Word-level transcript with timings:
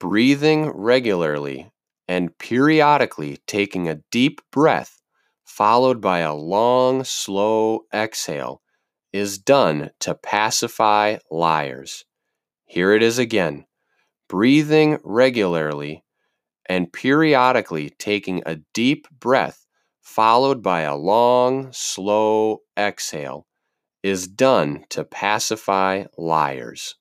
breathing 0.00 0.70
regularly 0.70 1.70
and 2.08 2.36
periodically 2.38 3.38
taking 3.46 3.88
a 3.88 4.00
deep 4.10 4.40
breath, 4.50 5.00
followed 5.44 6.00
by 6.00 6.20
a 6.20 6.34
long, 6.34 7.04
slow 7.04 7.82
exhale, 7.94 8.62
is 9.12 9.38
done 9.38 9.90
to 10.00 10.14
pacify 10.14 11.18
liars. 11.30 12.04
Here 12.64 12.92
it 12.94 13.02
is 13.02 13.18
again 13.18 13.66
breathing 14.28 14.98
regularly 15.02 16.04
and 16.66 16.92
periodically 16.92 17.90
taking 17.90 18.42
a 18.46 18.60
deep 18.72 19.08
breath, 19.10 19.66
followed 20.00 20.62
by 20.62 20.82
a 20.82 20.96
long, 20.96 21.68
slow 21.72 22.58
exhale, 22.78 23.46
is 24.04 24.28
done 24.28 24.84
to 24.88 25.04
pacify 25.04 26.04
liars. 26.16 26.94